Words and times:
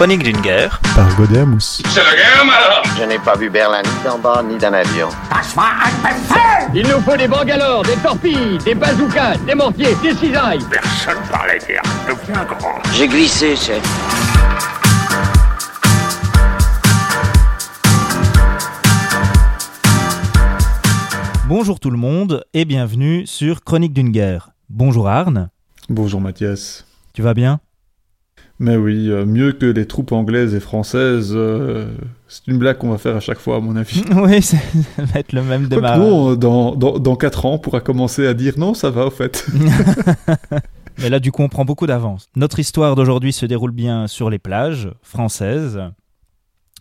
Chronique 0.00 0.22
d'une 0.22 0.40
guerre. 0.40 0.80
Par 0.96 1.14
Godet 1.14 1.44
Mousse. 1.44 1.82
C'est 1.90 2.02
la 2.02 2.16
guerre, 2.16 2.82
Je 2.98 3.04
n'ai 3.04 3.18
pas 3.18 3.36
vu 3.36 3.50
Berlin 3.50 3.82
ni 3.82 3.90
d'en 4.02 4.18
bas 4.18 4.42
ni 4.42 4.56
d'un 4.56 4.72
avion. 4.72 5.10
Il 6.72 6.88
nous 6.88 7.02
faut 7.02 7.18
des 7.18 7.28
bangalores, 7.28 7.82
des 7.82 7.96
torpilles, 7.96 8.56
des 8.64 8.74
bazookas, 8.74 9.36
des 9.46 9.54
mortiers, 9.54 9.94
des 10.02 10.14
cisailles. 10.14 10.64
Personne 10.70 11.18
parlait 11.30 11.58
guerre. 11.68 11.82
Deviens 12.08 12.44
grand. 12.44 12.78
J'ai 12.94 13.08
glissé, 13.08 13.54
chef. 13.54 13.82
Bonjour 21.46 21.78
tout 21.78 21.90
le 21.90 21.98
monde 21.98 22.42
et 22.54 22.64
bienvenue 22.64 23.26
sur 23.26 23.62
Chronique 23.64 23.92
d'une 23.92 24.12
guerre. 24.12 24.52
Bonjour 24.70 25.10
Arne, 25.10 25.50
Bonjour 25.90 26.22
Mathias. 26.22 26.86
tu 27.12 27.20
vas 27.20 27.34
bien? 27.34 27.60
Mais 28.62 28.76
oui, 28.76 29.08
euh, 29.08 29.24
mieux 29.24 29.52
que 29.52 29.64
les 29.64 29.86
troupes 29.86 30.12
anglaises 30.12 30.54
et 30.54 30.60
françaises, 30.60 31.32
euh, 31.34 31.90
c'est 32.28 32.46
une 32.46 32.58
blague 32.58 32.76
qu'on 32.76 32.90
va 32.90 32.98
faire 32.98 33.16
à 33.16 33.20
chaque 33.20 33.38
fois 33.38 33.56
à 33.56 33.60
mon 33.60 33.74
avis. 33.74 34.04
Oui, 34.14 34.42
ça 34.42 34.58
va 34.98 35.18
être 35.18 35.32
le 35.32 35.42
même 35.42 35.66
démarrage. 35.66 35.98
non, 35.98 36.32
euh, 36.32 36.36
dans, 36.36 36.76
dans, 36.76 36.98
dans 36.98 37.16
4 37.16 37.46
ans, 37.46 37.54
on 37.54 37.58
pourra 37.58 37.80
commencer 37.80 38.26
à 38.26 38.34
dire 38.34 38.58
non, 38.58 38.74
ça 38.74 38.90
va 38.90 39.06
au 39.06 39.10
fait. 39.10 39.46
Mais 40.98 41.08
là 41.08 41.20
du 41.20 41.32
coup 41.32 41.40
on 41.42 41.48
prend 41.48 41.64
beaucoup 41.64 41.86
d'avance. 41.86 42.26
Notre 42.36 42.58
histoire 42.58 42.96
d'aujourd'hui 42.96 43.32
se 43.32 43.46
déroule 43.46 43.70
bien 43.70 44.06
sur 44.06 44.28
les 44.28 44.38
plages 44.38 44.90
françaises. 45.00 45.80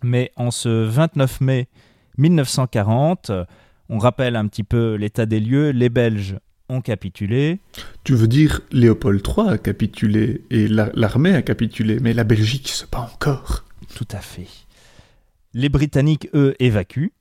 Mais 0.03 0.33
en 0.35 0.51
ce 0.51 0.67
29 0.83 1.39
mai 1.39 1.69
1940, 2.17 3.31
on 3.87 3.97
rappelle 3.99 4.35
un 4.35 4.47
petit 4.47 4.63
peu 4.63 4.95
l'état 4.95 5.25
des 5.25 5.39
lieux, 5.39 5.69
les 5.69 5.87
Belges 5.87 6.35
ont 6.69 6.81
capitulé. 6.81 7.59
tu 8.03 8.13
veux 8.15 8.27
dire 8.27 8.61
Léopold 8.71 9.21
III 9.25 9.49
a 9.49 9.57
capitulé 9.57 10.43
et 10.49 10.67
la- 10.67 10.91
l'armée 10.93 11.33
a 11.33 11.41
capitulé, 11.41 11.99
mais 11.99 12.13
la 12.13 12.23
Belgique 12.23 12.67
se 12.69 12.85
bat 12.85 13.01
encore. 13.13 13.65
Tout 13.95 14.07
à 14.11 14.19
fait. 14.19 14.47
Les 15.53 15.69
Britanniques, 15.69 16.29
eux, 16.33 16.55
évacuent. 16.59 17.11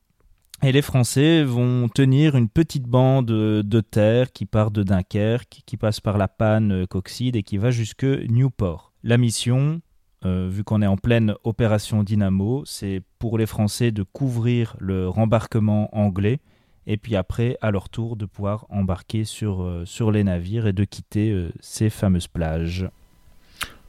Et 0.65 0.73
les 0.73 0.83
Français 0.83 1.45
vont 1.45 1.89
tenir 1.89 2.35
une 2.37 2.49
petite 2.49 2.83
bande 2.85 3.27
de 3.27 3.81
terre 3.81 4.33
qui 4.33 4.45
part 4.45 4.73
de 4.73 4.83
Dunkerque, 4.83 5.61
qui 5.65 5.77
passe 5.77 6.01
par 6.01 6.19
la 6.19 6.27
panne 6.27 6.85
Coxide 6.89 7.37
et 7.37 7.45
qui 7.45 7.59
va 7.59 7.71
jusque 7.71 8.05
Newport. 8.05 8.93
La 9.05 9.19
mission, 9.19 9.81
euh, 10.25 10.49
vu 10.51 10.65
qu'on 10.65 10.83
est 10.83 10.87
en 10.89 10.97
pleine 10.97 11.35
opération 11.45 12.03
Dynamo, 12.03 12.65
c'est 12.67 13.03
pour 13.21 13.39
les 13.39 13.47
Français 13.47 13.93
de 13.93 14.03
couvrir 14.03 14.75
le 14.81 15.09
rembarquement 15.09 15.97
anglais 15.97 16.41
et 16.91 16.97
puis 16.97 17.15
après, 17.15 17.57
à 17.61 17.71
leur 17.71 17.89
tour, 17.91 18.17
de 18.17 18.25
pouvoir 18.27 18.67
embarquer 18.71 19.23
sur, 19.25 19.63
euh, 19.63 19.83
sur 19.85 20.11
les 20.11 20.25
navires 20.25 20.67
et 20.67 20.73
de 20.73 20.83
quitter 20.85 21.31
euh, 21.31 21.51
ces 21.61 21.91
fameuses 21.91 22.27
plages. 22.27 22.89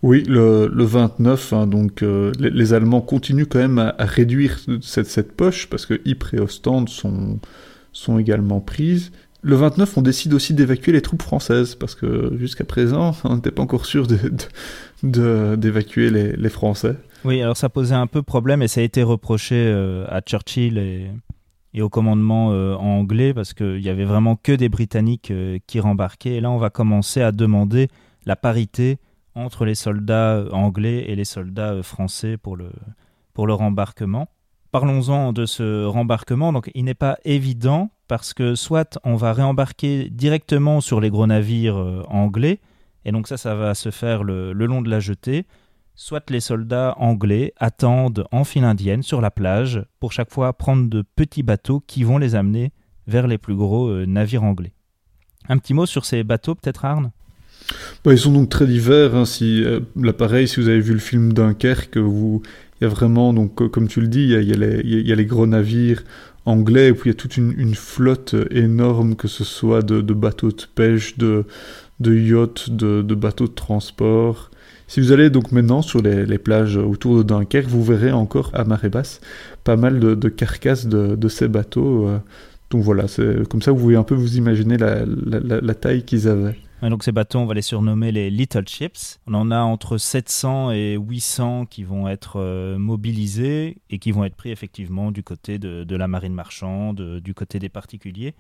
Oui, 0.04 0.24
le, 0.28 0.70
le 0.72 0.84
29, 0.84 1.54
hein, 1.54 1.68
donc 1.68 2.04
euh, 2.04 2.32
les, 2.40 2.50
les 2.50 2.74
Allemands 2.74 3.02
continuent 3.02 3.46
quand 3.50 3.60
même 3.60 3.80
à, 3.80 3.96
à 3.98 4.06
réduire 4.06 4.60
cette, 4.82 5.08
cette 5.08 5.34
poche 5.36 5.68
parce 5.70 5.86
que 5.86 6.00
Ypres 6.06 6.34
et 6.36 6.40
Ostende 6.40 6.88
sont, 6.90 7.40
sont 7.92 8.18
également 8.20 8.62
prises. 8.62 9.12
Le 9.42 9.56
29, 9.56 9.98
on 9.98 10.02
décide 10.02 10.34
aussi 10.34 10.54
d'évacuer 10.54 10.92
les 10.92 11.02
troupes 11.02 11.22
françaises 11.22 11.76
parce 11.76 11.96
que 11.96 12.34
jusqu'à 12.38 12.64
présent, 12.66 13.14
on 13.26 13.36
n'était 13.36 13.52
pas 13.52 13.62
encore 13.64 13.86
sûr 13.86 14.08
de- 14.08 14.16
de- 14.18 15.10
de- 15.10 15.56
d'évacuer 15.58 16.10
les, 16.10 16.34
les 16.34 16.50
Français. 16.50 16.96
Oui, 17.26 17.42
alors 17.42 17.58
ça 17.58 17.68
posait 17.70 17.96
un 17.96 18.08
peu 18.08 18.22
problème 18.22 18.62
et 18.62 18.68
ça 18.70 18.80
a 18.82 18.84
été 18.84 19.04
reproché 19.04 19.56
euh, 19.58 20.06
à 20.08 20.22
Churchill 20.22 20.78
et, 20.78 21.08
et 21.74 21.82
au 21.82 21.90
commandement 21.90 22.52
euh, 22.52 22.76
anglais 22.76 23.34
parce 23.34 23.54
qu'il 23.54 23.82
y 23.82 23.90
avait 23.90 24.06
vraiment 24.06 24.36
que 24.36 24.52
des 24.52 24.70
Britanniques 24.70 25.32
euh, 25.32 25.60
qui 25.68 25.80
rembarquaient. 25.80 26.36
Et 26.36 26.42
là, 26.42 26.50
on 26.50 26.58
va 26.58 26.70
commencer 26.70 27.22
à 27.22 27.32
demander 27.32 27.90
la 28.26 28.36
parité 28.36 28.98
entre 29.36 29.66
les 29.66 29.76
soldats 29.76 30.36
euh, 30.36 30.50
anglais 30.52 31.06
et 31.08 31.16
les 31.16 31.26
soldats 31.26 31.82
français 31.84 32.38
pour 32.38 32.58
le, 32.58 32.72
pour 33.34 33.48
le 33.48 33.54
rembarquement. 33.54 34.28
Parlons-en 34.72 35.34
de 35.34 35.46
ce 35.46 35.86
rembarquement. 35.86 36.54
Donc, 36.54 36.72
il 36.76 36.86
n'est 36.86 36.94
pas 36.94 37.18
évident 37.24 37.90
parce 38.08 38.34
que 38.34 38.56
soit 38.56 39.00
on 39.04 39.16
va 39.16 39.34
réembarquer 39.34 40.10
directement 40.10 40.82
sur 40.82 41.00
les 41.00 41.10
gros 41.10 41.28
navires 41.28 42.06
anglais, 42.10 42.60
et 43.06 43.12
donc 43.12 43.28
ça, 43.28 43.38
ça 43.38 43.56
va 43.56 43.74
se 43.76 43.92
faire 43.92 44.24
le 44.24 44.52
long 44.54 44.82
de 44.82 44.90
la 44.90 45.00
jetée, 45.00 45.46
soit 46.02 46.30
les 46.30 46.40
soldats 46.40 46.96
anglais 46.98 47.52
attendent 47.58 48.24
en 48.32 48.46
file 48.46 48.64
indienne 48.64 49.04
sur 49.04 49.20
la 49.20 49.32
plage 49.32 49.84
pour 50.00 50.14
chaque 50.14 50.32
fois 50.32 50.54
prendre 50.54 50.90
de 50.90 51.04
petits 51.18 51.44
bateaux 51.44 51.84
qui 51.86 52.06
vont 52.06 52.18
les 52.18 52.36
amener 52.36 52.72
vers 53.06 53.28
les 53.28 53.38
plus 53.38 53.54
gros 53.54 53.90
euh, 53.90 54.06
navires 54.06 54.46
anglais. 54.46 54.72
Un 55.50 55.58
petit 55.58 55.74
mot 55.74 55.86
sur 55.86 56.06
ces 56.06 56.24
bateaux 56.24 56.56
peut-être 56.56 56.86
Arne? 56.86 57.12
Bah, 58.06 58.14
ils 58.14 58.18
sont 58.18 58.32
donc 58.32 58.48
très 58.48 58.66
divers. 58.66 59.14
Hein, 59.14 59.26
si, 59.26 59.62
euh, 59.62 59.82
là, 59.98 60.14
pareil, 60.14 60.48
si 60.48 60.62
vous 60.62 60.70
avez 60.70 60.80
vu 60.80 60.94
le 60.94 61.00
film 61.00 61.34
Dunkerque, 61.34 61.98
il 61.98 62.40
y 62.82 62.86
a 62.86 62.88
vraiment, 62.88 63.34
donc, 63.34 63.56
comme 63.70 63.90
tu 63.90 64.00
le 64.00 64.08
dis, 64.08 64.24
il 64.24 64.30
y 64.30 64.36
a, 64.36 64.40
y 64.40 64.54
les, 64.54 64.82
y 64.86 65.12
a 65.12 65.16
les 65.16 65.26
gros 65.26 65.48
navires 65.48 66.06
anglais, 66.46 66.88
et 66.88 66.94
puis 66.94 67.10
il 67.10 67.14
y 67.14 67.16
a 67.18 67.20
toute 67.20 67.36
une, 67.36 67.54
une 67.58 67.76
flotte 67.76 68.36
énorme, 68.52 69.18
que 69.18 69.28
ce 69.28 69.44
soit 69.44 69.82
de, 69.82 70.00
de 70.00 70.14
bateaux 70.14 70.54
de 70.54 70.64
pêche, 70.74 71.18
de, 71.18 71.46
de 72.00 72.16
yachts, 72.16 72.70
de, 72.70 73.02
de 73.02 73.16
bateaux 73.16 73.50
de 73.50 73.54
transport. 73.54 74.49
Si 74.90 75.00
vous 75.02 75.12
allez 75.12 75.30
donc 75.30 75.52
maintenant 75.52 75.84
sur 75.84 76.02
les, 76.02 76.40
plages 76.40 76.76
autour 76.76 77.16
de 77.16 77.22
Dunkerque, 77.22 77.68
vous 77.68 77.84
verrez 77.84 78.12
encore 78.12 78.50
à 78.56 78.64
marée 78.64 78.90
basse 78.90 79.22
pas 79.64 79.76
mal 79.76 80.00
de, 80.00 80.30
carcasses 80.30 80.88
de, 80.88 81.28
ces 81.28 81.48
bateaux. 81.48 82.08
euh. 82.08 82.18
donc 82.72 82.82
voilà, 82.82 83.06
comme 83.52 83.62
ça 83.62 83.72
vous 83.72 83.78
pouvez 83.78 83.98
un 83.98 84.04
peu 84.04 84.16
vous 84.16 84.38
imaginer 84.38 84.78
la, 84.78 85.76
taille 85.76 86.04
qu'ils 86.06 86.28
avaient. 86.28 86.58
Donc 86.82 87.04
ces 87.04 87.12
bateaux, 87.12 87.38
on 87.38 87.46
va 87.46 87.54
les 87.54 87.62
surnommer 87.62 88.12
les 88.12 88.32
Little 88.32 88.68
Ships. 88.68 89.20
On 89.28 89.36
en 89.36 89.52
a 89.52 89.60
entre 89.60 90.00
700 90.00 90.72
et 90.72 90.96
800 90.96 91.68
qui 91.68 91.84
vont 91.84 92.08
être 92.08 92.38
euh, 92.38 92.80
mobilisés 92.80 93.78
et 93.92 94.00
qui 94.00 94.12
vont 94.12 94.24
être 94.24 94.36
pris 94.36 94.50
effectivement 94.50 95.12
du 95.12 95.22
côté 95.22 95.60
de, 95.60 95.96
la 95.96 96.08
marine 96.08 96.34
marchande, 96.34 97.20
du 97.20 97.36
côté 97.36 97.60
des 97.60 97.70
particuliers. 97.70 98.34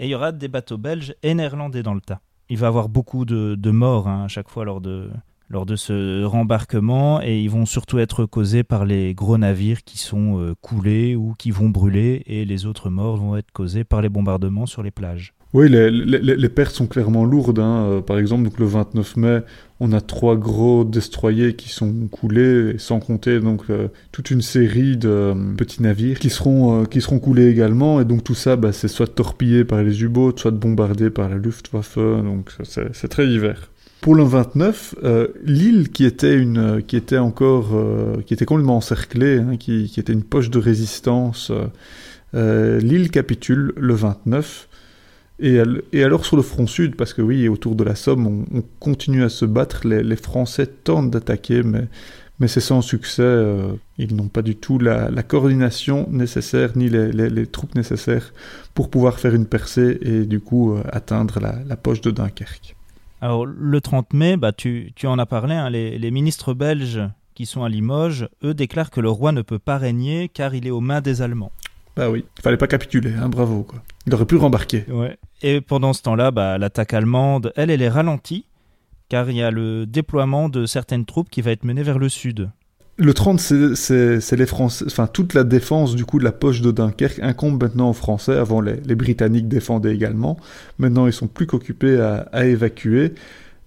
Et 0.00 0.06
il 0.06 0.08
y 0.08 0.16
aura 0.16 0.32
des 0.32 0.48
bateaux 0.48 0.78
belges 0.78 1.14
et 1.22 1.32
néerlandais 1.32 1.84
dans 1.84 1.94
le 1.94 2.00
tas. 2.00 2.20
Il 2.48 2.58
va 2.58 2.66
y 2.66 2.68
avoir 2.68 2.88
beaucoup 2.88 3.24
de, 3.24 3.54
de 3.54 3.70
morts 3.70 4.08
hein, 4.08 4.24
à 4.24 4.28
chaque 4.28 4.48
fois 4.48 4.64
lors 4.64 4.80
de, 4.80 5.08
lors 5.52 5.66
de 5.66 5.76
ce 5.76 6.24
rembarquement 6.24 7.20
et 7.22 7.38
ils 7.38 7.50
vont 7.50 7.66
surtout 7.66 7.98
être 7.98 8.24
causés 8.24 8.62
par 8.62 8.86
les 8.86 9.14
gros 9.14 9.36
navires 9.36 9.84
qui 9.84 9.98
sont 9.98 10.40
euh, 10.40 10.54
coulés 10.62 11.14
ou 11.14 11.34
qui 11.38 11.50
vont 11.50 11.68
brûler 11.68 12.22
et 12.26 12.46
les 12.46 12.64
autres 12.64 12.88
morts 12.88 13.18
vont 13.18 13.36
être 13.36 13.52
causés 13.52 13.84
par 13.84 14.00
les 14.00 14.08
bombardements 14.08 14.64
sur 14.64 14.82
les 14.82 14.90
plages. 14.90 15.34
Oui, 15.52 15.68
les, 15.68 16.48
pertes 16.48 16.74
sont 16.74 16.86
clairement 16.86 17.26
lourdes. 17.26 17.58
hein. 17.58 17.84
Euh, 17.84 18.00
Par 18.00 18.18
exemple, 18.18 18.44
donc 18.44 18.58
le 18.58 18.64
29 18.64 19.16
mai, 19.18 19.40
on 19.80 19.92
a 19.92 20.00
trois 20.00 20.34
gros 20.36 20.84
destroyers 20.84 21.54
qui 21.54 21.68
sont 21.68 22.08
coulés, 22.10 22.78
sans 22.78 23.00
compter 23.00 23.38
donc 23.38 23.64
euh, 23.68 23.88
toute 24.12 24.30
une 24.30 24.40
série 24.40 24.96
de 24.96 25.34
petits 25.58 25.82
navires 25.82 26.18
qui 26.18 26.30
seront 26.30 26.86
qui 26.86 27.02
seront 27.02 27.18
coulés 27.18 27.50
également. 27.50 28.00
Et 28.00 28.06
donc 28.06 28.24
tout 28.24 28.34
ça, 28.34 28.56
bah, 28.56 28.72
c'est 28.72 28.88
soit 28.88 29.14
torpillé 29.14 29.66
par 29.66 29.82
les 29.82 30.02
U-boats, 30.02 30.32
soit 30.36 30.52
bombardé 30.52 31.10
par 31.10 31.28
la 31.28 31.36
Luftwaffe. 31.36 31.98
Donc 31.98 32.54
c'est 32.62 33.08
très 33.08 33.26
divers. 33.26 33.71
Pour 34.02 34.16
le 34.16 34.24
29, 34.24 34.96
euh, 35.04 35.28
l'île 35.44 35.90
qui 35.90 36.04
était 36.04 36.36
une, 36.36 36.82
qui 36.82 36.96
était 36.96 37.18
encore, 37.18 37.68
euh, 37.74 38.20
qui 38.26 38.34
était 38.34 38.44
complètement 38.44 38.78
encerclée, 38.78 39.38
hein, 39.38 39.56
qui, 39.56 39.94
était 39.96 40.12
une 40.12 40.24
poche 40.24 40.50
de 40.50 40.58
résistance, 40.58 41.52
euh, 42.34 42.80
l'île 42.80 43.12
capitule 43.12 43.72
le 43.76 43.94
29. 43.94 44.68
Et, 45.38 45.62
et 45.92 46.02
alors 46.02 46.24
sur 46.24 46.36
le 46.36 46.42
front 46.42 46.66
sud, 46.66 46.96
parce 46.96 47.14
que 47.14 47.22
oui, 47.22 47.46
autour 47.46 47.76
de 47.76 47.84
la 47.84 47.94
Somme, 47.94 48.26
on, 48.26 48.58
on 48.58 48.64
continue 48.80 49.22
à 49.22 49.28
se 49.28 49.44
battre, 49.44 49.86
les, 49.86 50.16
Français 50.16 50.66
tentent 50.66 51.12
d'attaquer, 51.12 51.62
mais, 51.62 51.86
c'est 52.48 52.58
sans 52.58 52.82
succès. 52.82 53.46
ils 53.98 54.16
n'ont 54.16 54.26
pas 54.26 54.42
du 54.42 54.56
tout 54.56 54.80
la, 54.80 55.22
coordination 55.22 56.08
nécessaire, 56.10 56.72
ni 56.74 56.88
les, 56.88 57.46
troupes 57.46 57.76
nécessaires 57.76 58.34
pour 58.74 58.90
pouvoir 58.90 59.20
faire 59.20 59.32
une 59.32 59.46
percée 59.46 59.98
et 60.02 60.24
du 60.24 60.40
coup 60.40 60.76
atteindre 60.90 61.38
la 61.38 61.76
poche 61.76 62.00
de 62.00 62.10
Dunkerque. 62.10 62.74
Alors, 63.22 63.46
le 63.46 63.80
30 63.80 64.12
mai, 64.14 64.36
bah, 64.36 64.50
tu, 64.50 64.92
tu 64.96 65.06
en 65.06 65.16
as 65.16 65.26
parlé, 65.26 65.54
hein, 65.54 65.70
les, 65.70 65.96
les 65.96 66.10
ministres 66.10 66.54
belges 66.54 67.00
qui 67.34 67.46
sont 67.46 67.62
à 67.62 67.68
Limoges, 67.68 68.28
eux 68.42 68.52
déclarent 68.52 68.90
que 68.90 69.00
le 69.00 69.10
roi 69.10 69.30
ne 69.30 69.42
peut 69.42 69.60
pas 69.60 69.78
régner 69.78 70.28
car 70.28 70.56
il 70.56 70.66
est 70.66 70.70
aux 70.70 70.80
mains 70.80 71.00
des 71.00 71.22
Allemands. 71.22 71.52
Bah 71.96 72.10
oui, 72.10 72.24
il 72.36 72.42
fallait 72.42 72.56
pas 72.56 72.66
capituler, 72.66 73.14
hein, 73.14 73.28
bravo 73.28 73.62
quoi. 73.62 73.80
Il 74.06 74.14
aurait 74.14 74.26
pu 74.26 74.34
rembarquer. 74.34 74.86
Et 75.40 75.60
pendant 75.60 75.92
ce 75.92 76.02
temps-là, 76.02 76.32
bah, 76.32 76.58
l'attaque 76.58 76.94
allemande, 76.94 77.52
elle, 77.54 77.70
elle 77.70 77.82
est 77.82 77.88
ralentie 77.88 78.44
car 79.08 79.30
il 79.30 79.36
y 79.36 79.42
a 79.42 79.52
le 79.52 79.86
déploiement 79.86 80.48
de 80.48 80.66
certaines 80.66 81.04
troupes 81.04 81.30
qui 81.30 81.42
va 81.42 81.52
être 81.52 81.64
mené 81.64 81.84
vers 81.84 82.00
le 82.00 82.08
sud. 82.08 82.50
Le 82.98 83.14
30, 83.14 83.40
c'est- 83.40 84.36
les 84.36 84.46
Français, 84.46 84.84
enfin 84.86 85.06
toute 85.06 85.34
la 85.34 85.44
défense 85.44 85.94
du 85.96 86.04
coup 86.04 86.18
de 86.18 86.24
la 86.24 86.32
poche 86.32 86.60
de 86.60 86.70
Dunkerque 86.70 87.18
incombe 87.20 87.62
maintenant 87.62 87.90
aux 87.90 87.94
Français. 87.94 88.36
Avant, 88.36 88.60
les, 88.60 88.76
les 88.84 88.94
Britanniques 88.94 89.48
défendaient 89.48 89.94
également. 89.94 90.36
Maintenant, 90.78 91.06
ils 91.06 91.12
sont 91.12 91.26
plus 91.26 91.46
qu'occupés 91.46 91.98
à, 92.00 92.28
à 92.32 92.44
évacuer. 92.44 93.14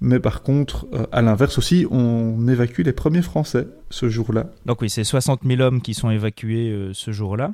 Mais 0.01 0.19
par 0.19 0.43
contre, 0.43 0.85
euh, 0.93 1.05
à 1.11 1.21
l'inverse 1.21 1.57
aussi, 1.57 1.87
on 1.89 2.47
évacue 2.47 2.81
les 2.81 2.91
premiers 2.93 3.21
Français 3.23 3.67
ce 3.89 4.09
jour-là. 4.09 4.47
Donc 4.65 4.81
oui, 4.81 4.89
c'est 4.89 5.03
60 5.03 5.41
000 5.45 5.61
hommes 5.61 5.81
qui 5.81 5.93
sont 5.93 6.09
évacués 6.11 6.69
euh, 6.69 6.91
ce 6.93 7.11
jour-là. 7.11 7.51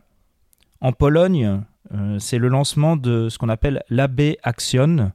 En 0.82 0.92
Pologne, 0.92 1.62
euh, 1.94 2.18
c'est 2.20 2.40
le 2.40 2.48
lancement 2.50 2.98
de 2.98 3.30
ce 3.30 3.38
qu'on 3.38 3.50
appelle 3.50 3.84
l'AB 3.90 4.36
Action. 4.44 5.12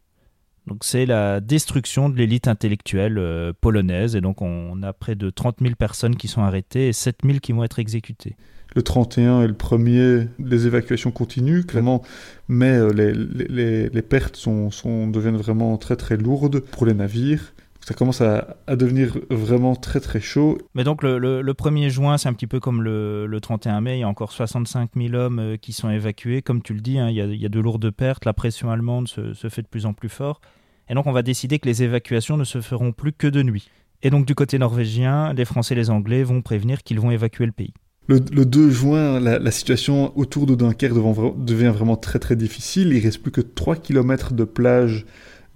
Donc 0.66 0.78
c'est 0.82 1.06
la 1.06 1.40
destruction 1.40 2.08
de 2.08 2.16
l'élite 2.16 2.48
intellectuelle 2.48 3.18
euh, 3.18 3.52
polonaise 3.60 4.16
et 4.16 4.20
donc 4.20 4.42
on 4.42 4.82
a 4.82 4.92
près 4.92 5.14
de 5.14 5.30
30 5.30 5.56
000 5.60 5.74
personnes 5.76 6.16
qui 6.16 6.26
sont 6.26 6.42
arrêtées 6.42 6.88
et 6.88 6.92
7 6.92 7.18
000 7.24 7.38
qui 7.38 7.52
vont 7.52 7.62
être 7.62 7.78
exécutées. 7.78 8.36
Le 8.74 8.82
31 8.82 9.42
est 9.42 9.46
le 9.46 9.54
premier, 9.54 10.26
les 10.38 10.66
évacuations 10.66 11.10
continuent 11.10 11.64
clairement, 11.64 12.02
mais 12.48 12.72
euh, 12.72 12.92
les, 12.92 13.12
les, 13.12 13.88
les, 13.88 14.02
pertes 14.02 14.36
sont, 14.36 14.70
sont, 14.70 15.06
deviennent 15.06 15.36
vraiment 15.36 15.78
très 15.78 15.96
très 15.96 16.16
lourdes 16.16 16.60
pour 16.60 16.84
les 16.84 16.92
navires 16.92 17.54
ça 17.86 17.94
commence 17.94 18.20
à, 18.20 18.56
à, 18.66 18.74
devenir 18.74 19.16
vraiment 19.30 19.76
très 19.76 20.00
très 20.00 20.20
chaud. 20.20 20.58
Mais 20.74 20.82
donc 20.82 21.04
le, 21.04 21.18
le, 21.18 21.40
le 21.40 21.52
1er 21.52 21.88
juin, 21.88 22.18
c'est 22.18 22.28
un 22.28 22.32
petit 22.32 22.48
peu 22.48 22.58
comme 22.58 22.82
le, 22.82 23.26
le, 23.26 23.40
31 23.40 23.80
mai, 23.80 23.98
il 23.98 24.00
y 24.00 24.02
a 24.02 24.08
encore 24.08 24.32
65 24.32 24.90
000 24.96 25.14
hommes 25.14 25.38
euh, 25.38 25.56
qui 25.56 25.72
sont 25.72 25.88
évacués. 25.88 26.42
Comme 26.42 26.62
tu 26.62 26.74
le 26.74 26.80
dis, 26.80 26.98
hein, 26.98 27.10
il, 27.10 27.14
y 27.14 27.20
a, 27.20 27.26
il, 27.26 27.40
y 27.40 27.46
a, 27.46 27.48
de 27.48 27.60
lourdes 27.60 27.88
pertes, 27.92 28.24
la 28.24 28.32
pression 28.32 28.72
allemande 28.72 29.06
se, 29.06 29.34
se, 29.34 29.48
fait 29.48 29.62
de 29.62 29.68
plus 29.68 29.86
en 29.86 29.92
plus 29.92 30.08
fort. 30.08 30.40
Et 30.88 30.94
donc 30.94 31.06
on 31.06 31.12
va 31.12 31.22
décider 31.22 31.58
que 31.58 31.66
les 31.66 31.82
évacuations 31.82 32.36
ne 32.36 32.44
se 32.44 32.60
feront 32.60 32.92
plus 32.92 33.12
que 33.12 33.26
de 33.26 33.42
nuit. 33.42 33.68
Et 34.02 34.10
donc 34.10 34.26
du 34.26 34.34
côté 34.34 34.58
norvégien, 34.58 35.32
les 35.32 35.44
Français 35.44 35.74
et 35.74 35.76
les 35.76 35.90
Anglais 35.90 36.22
vont 36.22 36.42
prévenir 36.42 36.82
qu'ils 36.82 37.00
vont 37.00 37.10
évacuer 37.10 37.46
le 37.46 37.52
pays. 37.52 37.72
Le, 38.08 38.20
le 38.32 38.46
2 38.46 38.70
juin, 38.70 39.18
la, 39.18 39.50
situation 39.50 40.16
autour 40.16 40.46
de 40.46 40.54
Dunkerque 40.54 40.94
devient 40.94 41.72
vraiment 41.74 41.96
très 41.96 42.20
très 42.20 42.36
difficile. 42.36 42.92
Il 42.92 43.02
reste 43.02 43.20
plus 43.20 43.32
que 43.32 43.40
3 43.40 43.76
km 43.76 44.32
de 44.32 44.44
plage 44.44 45.06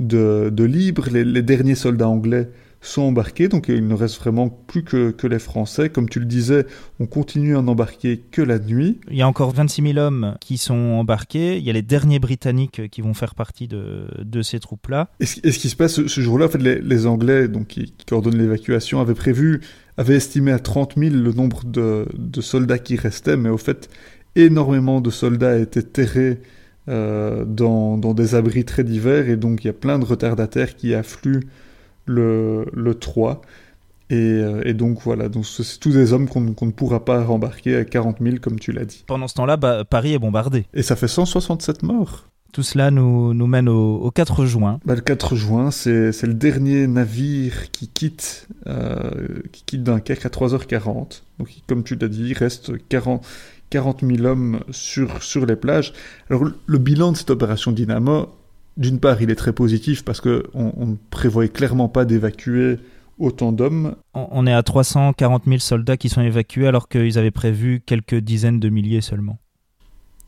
de, 0.00 0.64
libre. 0.64 1.08
Les, 1.10 1.42
derniers 1.42 1.76
soldats 1.76 2.08
anglais 2.08 2.50
sont 2.80 3.02
embarqués, 3.02 3.48
donc 3.48 3.68
il 3.68 3.86
ne 3.86 3.94
reste 3.94 4.18
vraiment 4.18 4.48
plus 4.48 4.82
que, 4.82 5.10
que, 5.10 5.26
les 5.26 5.38
Français. 5.38 5.90
Comme 5.90 6.08
tu 6.08 6.18
le 6.18 6.24
disais, 6.24 6.66
on 6.98 7.06
continue 7.06 7.56
à 7.56 7.62
n'embarquer 7.62 8.22
que 8.30 8.40
la 8.40 8.58
nuit. 8.58 8.98
Il 9.10 9.16
y 9.16 9.22
a 9.22 9.28
encore 9.28 9.52
26 9.52 9.92
000 9.92 9.98
hommes 9.98 10.36
qui 10.40 10.56
sont 10.56 10.74
embarqués. 10.74 11.58
Il 11.58 11.64
y 11.64 11.70
a 11.70 11.72
les 11.74 11.82
derniers 11.82 12.18
Britanniques 12.18 12.88
qui 12.90 13.02
vont 13.02 13.12
faire 13.12 13.34
partie 13.34 13.68
de, 13.68 14.06
de 14.22 14.42
ces 14.42 14.60
troupes-là. 14.60 15.10
Et, 15.20 15.26
ce, 15.26 15.40
et 15.44 15.52
ce 15.52 15.58
qui 15.58 15.68
se 15.68 15.76
passe 15.76 16.06
ce, 16.06 16.20
jour-là, 16.20 16.46
en 16.46 16.48
fait, 16.48 16.62
les, 16.62 16.80
les, 16.80 17.06
Anglais, 17.06 17.48
donc, 17.48 17.68
qui, 17.68 17.92
qui 17.92 18.06
coordonnent 18.06 18.38
l'évacuation, 18.38 19.00
avaient 19.00 19.14
prévu, 19.14 19.60
avaient 19.98 20.16
estimé 20.16 20.52
à 20.52 20.58
30 20.58 20.94
000 20.96 21.14
le 21.14 21.32
nombre 21.32 21.64
de, 21.64 22.06
de 22.16 22.40
soldats 22.40 22.78
qui 22.78 22.96
restaient, 22.96 23.36
mais 23.36 23.50
au 23.50 23.58
fait, 23.58 23.90
énormément 24.36 25.00
de 25.00 25.10
soldats 25.10 25.58
étaient 25.58 25.82
terrés 25.82 26.40
euh, 26.88 27.44
dans, 27.44 27.98
dans, 27.98 28.14
des 28.14 28.34
abris 28.34 28.64
très 28.64 28.84
divers 28.84 29.28
et 29.28 29.36
donc 29.36 29.64
il 29.64 29.66
y 29.66 29.70
a 29.70 29.74
plein 29.74 29.98
de 29.98 30.04
retardataires 30.04 30.76
qui 30.76 30.94
affluent 30.94 31.46
le, 32.10 32.66
le 32.72 32.94
3 32.94 33.40
et, 34.10 34.14
euh, 34.16 34.62
et, 34.64 34.74
donc 34.74 34.98
voilà, 35.02 35.28
donc 35.28 35.46
c'est 35.46 35.78
tous 35.78 35.92
des 35.92 36.12
hommes 36.12 36.28
qu'on 36.28 36.52
qu 36.52 36.64
ne 36.64 36.72
pourra 36.72 37.04
pas 37.04 37.22
rembarquer 37.22 37.76
à 37.76 37.84
40 37.84 38.16
000 38.20 38.36
comme 38.42 38.58
tu 38.58 38.72
l'as 38.72 38.84
dit. 38.84 39.04
Pendant 39.06 39.28
ce 39.28 39.34
temps-là, 39.34 39.56
bah, 39.56 39.84
Paris 39.84 40.14
est 40.14 40.18
bombardé. 40.18 40.66
Et 40.74 40.82
ça 40.82 40.96
fait 40.96 41.06
167 41.06 41.84
morts. 41.84 42.26
Tout 42.52 42.64
cela 42.64 42.90
nous, 42.90 43.32
nous 43.34 43.46
mène 43.46 43.68
au, 43.68 43.98
au, 43.98 44.10
4 44.10 44.46
juin. 44.46 44.80
Bah, 44.84 44.96
le 44.96 45.00
4 45.00 45.36
juin, 45.36 45.70
c'est 45.70 46.10
le 46.24 46.34
dernier 46.34 46.88
navire 46.88 47.70
qui 47.70 47.86
quitte, 47.86 48.48
euh, 48.66 49.12
qui 49.52 49.62
quitte 49.64 49.84
Dunkerque 49.84 50.26
à 50.26 50.28
3h40. 50.28 51.22
Donc, 51.38 51.48
comme 51.68 51.84
tu 51.84 51.94
l'as 51.94 52.08
dit, 52.08 52.30
il 52.30 52.36
reste 52.36 52.72
40, 52.88 53.24
40 53.70 54.04
000 54.04 54.24
hommes 54.24 54.58
sur, 54.72 55.22
sur 55.22 55.46
les 55.46 55.54
plages. 55.54 55.92
Alors, 56.28 56.42
le 56.66 56.78
bilan 56.78 57.12
de 57.12 57.16
cette 57.16 57.30
opération 57.30 57.70
Dynamo, 57.70 58.28
d'une 58.76 59.00
part, 59.00 59.20
il 59.22 59.30
est 59.30 59.36
très 59.36 59.52
positif 59.52 60.04
parce 60.04 60.20
qu'on 60.20 60.42
on 60.54 60.86
ne 60.86 60.96
prévoyait 61.10 61.50
clairement 61.50 61.88
pas 61.88 62.04
d'évacuer 62.04 62.78
autant 63.18 63.52
d'hommes. 63.52 63.96
On 64.14 64.46
est 64.46 64.52
à 64.52 64.62
340 64.62 65.44
000 65.46 65.58
soldats 65.58 65.96
qui 65.96 66.08
sont 66.08 66.22
évacués 66.22 66.66
alors 66.66 66.88
qu'ils 66.88 67.18
avaient 67.18 67.30
prévu 67.30 67.82
quelques 67.84 68.16
dizaines 68.16 68.60
de 68.60 68.68
milliers 68.68 69.02
seulement. 69.02 69.38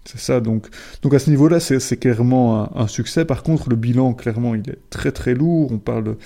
C'est 0.05 0.19
ça, 0.19 0.41
donc, 0.41 0.67
donc 1.03 1.15
à 1.15 1.21
ce 1.21 1.31
niveau-là, 1.31 1.61
c'est 1.61 1.97
clairement 1.97 2.65
un, 2.65 2.83
un, 2.83 2.87
succès. 2.89 3.25
Par 3.25 3.45
contre, 3.45 3.71
le 3.71 3.77
bilan, 3.77 4.15
clairement, 4.15 4.55
il 4.57 4.69
est 4.69 4.79
très 4.91 5.13
très 5.13 5.33
lourd. 5.33 5.71
On 5.71 5.79
parle 5.79 6.05
de 6.05 6.17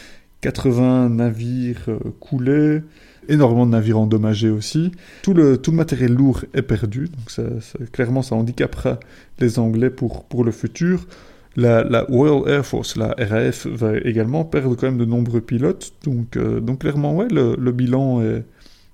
80 0.40 1.10
navires 1.10 1.82
euh, 1.88 1.98
coulés, 2.20 2.82
énormément 3.28 3.66
de 3.66 3.72
navires 3.72 3.98
endommagés 3.98 4.48
aussi. 4.48 4.92
Tout 5.22 5.34
le, 5.34 5.58
tout 5.58 5.72
le 5.72 5.76
matériel 5.76 6.12
lourd 6.12 6.44
est 6.54 6.62
perdu, 6.62 7.08
donc 7.08 7.30
ça, 7.30 7.42
ça, 7.60 7.78
clairement 7.92 8.22
ça 8.22 8.34
handicapera 8.34 8.98
les 9.38 9.58
Anglais 9.58 9.90
pour, 9.90 10.24
pour 10.24 10.44
le 10.44 10.52
futur. 10.52 11.06
La, 11.56 12.02
Royal 12.02 12.48
Air 12.48 12.66
Force, 12.66 12.96
la 12.96 13.14
RAF, 13.18 13.66
va 13.66 13.96
également 13.98 14.44
perdre 14.44 14.74
quand 14.76 14.86
même 14.86 14.98
de 14.98 15.06
nombreux 15.06 15.40
pilotes, 15.40 15.94
donc, 16.04 16.36
euh, 16.36 16.60
clairement, 16.76 17.14
ouais, 17.14 17.28
le, 17.30 17.72
bilan 17.72 18.22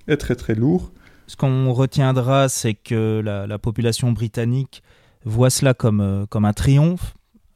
est, 0.06 0.16
très 0.16 0.36
très 0.36 0.54
lourd. 0.54 0.92
Ce 1.26 1.36
qu'on 1.36 1.72
retiendra, 1.72 2.48
c'est 2.48 2.74
que 2.74 3.20
la, 3.24 3.46
la, 3.46 3.58
population 3.58 4.12
britannique 4.12 4.82
voit 5.24 5.50
cela 5.50 5.74
comme, 5.74 6.00
euh, 6.00 6.26
comme 6.26 6.44
un 6.44 6.52
triomphe, 6.52 7.14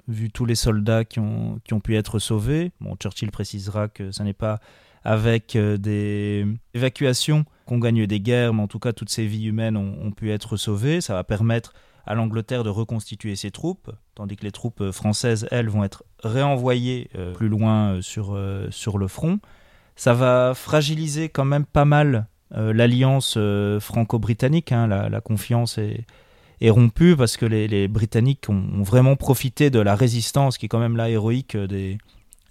vu 0.09 0.31
tous 0.31 0.45
les 0.45 0.55
soldats 0.55 1.05
qui 1.05 1.21
ont, 1.21 1.61
qui 1.65 1.75
ont 1.75 1.81
pu 1.81 1.97
être 1.97 2.19
sauvés. 2.19 2.73
Bon, 2.81 2.97
Churchill 2.97 3.31
précisera 3.31 3.89
que 3.89 4.11
ce 4.13 4.23
n'est 4.23 4.33
pas 4.33 4.61
avec 5.05 5.57
euh, 5.57 5.77
des 5.77 6.47
évacuations 6.75 7.45
qu'on 7.65 7.79
gagne 7.79 8.07
des 8.07 8.21
guerres, 8.21 8.55
mais 8.55 8.63
en 8.63 8.69
tout 8.69 8.79
cas 8.79 8.93
toutes 8.93 9.11
ces 9.11 9.27
vies 9.27 9.47
humaines 9.47 9.77
ont, 9.77 9.97
ont 10.03 10.11
pu 10.11 10.31
être 10.31 10.57
sauvées. 10.57 11.01
Ça 11.01 11.15
va 11.15 11.25
permettre 11.25 11.75
à 12.07 12.15
l'Angleterre 12.15 12.65
de 12.65 12.71
reconstituer 12.71 13.37
ses 13.37 13.51
troupes, 13.51 13.91
tandis 14.15 14.37
que 14.37 14.45
les 14.45 14.53
troupes 14.53 14.91
françaises, 14.91 15.47
elles, 15.51 15.69
vont 15.69 15.85
être 15.85 16.05
réenvoyées 16.23 17.11
euh, 17.17 17.33
plus 17.33 17.49
loin 17.49 17.95
euh, 17.95 18.03
sur, 18.03 18.35
euh, 18.35 18.69
sur 18.71 18.99
le 18.99 19.09
front. 19.09 19.41
Ça 19.97 20.15
va 20.15 20.53
fragiliser 20.55 21.29
quand 21.29 21.45
même 21.45 21.65
pas 21.65 21.85
mal 21.85 22.27
euh, 22.55 22.73
l'alliance 22.73 23.35
euh, 23.37 23.81
franco-britannique, 23.81 24.71
hein, 24.71 24.87
la, 24.87 25.21
confiance 25.21 25.79
est, 25.79 26.71
rompue 26.71 27.17
parce 27.17 27.37
que 27.37 27.45
les, 27.45 27.89
Britanniques 27.89 28.49
ont, 28.49 28.83
vraiment 28.83 29.17
profité 29.17 29.69
de 29.71 29.81
la 29.81 29.97
résistance 29.97 30.57
qui 30.57 30.67
est 30.67 30.69
quand 30.69 30.79
même 30.79 30.97
là 30.97 31.11
héroïque 31.11 31.57
des, 31.57 31.99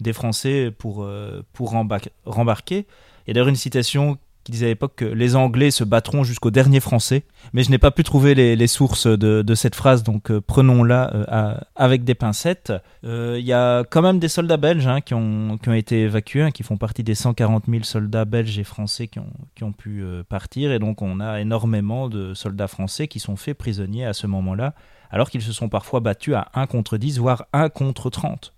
des 0.01 0.13
Français 0.13 0.71
pour, 0.77 1.03
euh, 1.03 1.43
pour 1.53 1.71
rembarquer. 1.71 2.85
Il 3.25 3.29
y 3.29 3.31
a 3.31 3.33
d'ailleurs 3.33 3.47
une 3.47 3.55
citation 3.55 4.17
qui 4.45 4.51
disait 4.51 4.67
à 4.67 4.69
l'époque 4.69 4.93
que 4.95 5.05
les 5.05 5.35
Anglais 5.35 5.71
se 5.71 5.83
battront 5.83 6.23
jusqu'au 6.23 6.51
dernier 6.51 6.79
Français. 6.79 7.23
Mais 7.53 7.63
je 7.63 7.71
n'ai 7.71 7.79
pas 7.79 7.89
pu 7.89 8.03
trouver 8.03 8.35
les, 8.35 8.67
sources 8.67 9.07
de, 9.07 9.55
cette 9.55 9.73
phrase, 9.73 10.03
donc 10.03 10.29
euh, 10.29 10.39
prenons-la 10.39 11.13
euh, 11.15 11.57
avec 11.75 12.03
des 12.03 12.13
pincettes. 12.13 12.71
Il 13.01 13.09
euh, 13.09 13.39
y 13.39 13.53
a 13.53 13.83
quand 13.83 14.03
même 14.03 14.19
des 14.19 14.27
soldats 14.27 14.57
belges 14.57 14.85
hein, 14.85 15.01
qui, 15.01 15.15
ont, 15.15 15.57
été 15.73 16.03
évacués, 16.03 16.43
hein, 16.43 16.51
qui 16.51 16.61
font 16.61 16.77
partie 16.77 17.03
des 17.03 17.15
140 17.15 17.63
000 17.67 17.83
soldats 17.83 18.25
belges 18.25 18.59
et 18.59 18.63
français 18.63 19.07
qui 19.07 19.17
ont, 19.17 19.33
qui 19.55 19.63
ont 19.63 19.73
pu 19.73 20.03
partir. 20.29 20.71
Et 20.71 20.77
donc 20.77 21.01
on 21.01 21.19
a 21.19 21.41
énormément 21.41 22.07
de 22.07 22.35
soldats 22.35 22.67
français 22.67 23.07
qui 23.07 23.19
sont 23.19 23.35
faits 23.35 23.57
prisonniers 23.57 24.05
à 24.05 24.13
ce 24.13 24.27
moment-là, 24.27 24.75
alors 25.09 25.31
qu'ils 25.31 25.41
se 25.41 25.53
sont 25.53 25.69
parfois 25.69 26.01
battus 26.01 26.35
à 26.35 26.49
1 26.53 26.67
contre 26.67 26.97
10, 26.97 27.17
voire 27.17 27.45
1 27.53 27.69
contre 27.69 28.11
30. 28.11 28.53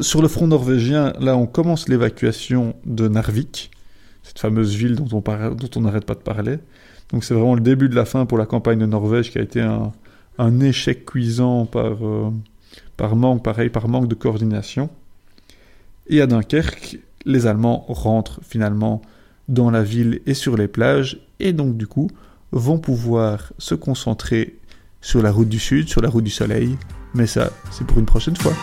Sur 0.00 0.22
le 0.22 0.28
front 0.28 0.46
norvégien, 0.46 1.12
là 1.18 1.36
on 1.36 1.46
commence 1.46 1.88
l'évacuation 1.88 2.76
de 2.86 3.08
Narvik 3.08 3.72
cette 4.24 4.40
fameuse 4.40 4.74
ville 4.74 4.96
dont 4.96 5.22
on 5.76 5.80
n'arrête 5.80 6.04
pas 6.04 6.14
de 6.14 6.20
parler. 6.20 6.58
Donc 7.12 7.22
c'est 7.22 7.34
vraiment 7.34 7.54
le 7.54 7.60
début 7.60 7.88
de 7.88 7.94
la 7.94 8.04
fin 8.04 8.26
pour 8.26 8.38
la 8.38 8.46
campagne 8.46 8.78
de 8.78 8.86
Norvège 8.86 9.30
qui 9.30 9.38
a 9.38 9.42
été 9.42 9.60
un, 9.60 10.60
échec 10.60 11.04
cuisant 11.04 11.68
euh, 11.76 12.30
par 12.96 13.14
manque, 13.14 13.44
pareil, 13.44 13.68
par 13.68 13.86
manque 13.86 14.08
de 14.08 14.14
coordination. 14.14 14.90
Et 16.08 16.20
à 16.20 16.26
Dunkerque, 16.26 16.98
les 17.24 17.46
Allemands 17.46 17.84
rentrent 17.88 18.40
finalement 18.42 19.02
dans 19.48 19.70
la 19.70 19.82
ville 19.82 20.20
et 20.26 20.34
sur 20.34 20.56
les 20.56 20.68
plages, 20.68 21.20
et 21.38 21.52
donc 21.52 21.76
du 21.76 21.86
coup 21.86 22.10
vont 22.50 22.78
pouvoir 22.78 23.52
se 23.58 23.74
concentrer 23.74 24.56
sur 25.00 25.22
la 25.22 25.30
route 25.30 25.48
du 25.48 25.58
sud, 25.58 25.88
sur 25.88 26.00
la 26.00 26.08
route 26.08 26.24
du 26.24 26.30
soleil, 26.30 26.76
mais 27.14 27.26
ça 27.26 27.50
c'est 27.70 27.86
pour 27.86 27.98
une 27.98 28.06
prochaine 28.06 28.36
fois. 28.36 28.54